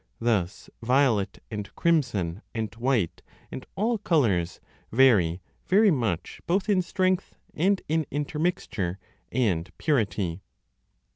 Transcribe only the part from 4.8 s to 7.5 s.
vary 10 very much both in strength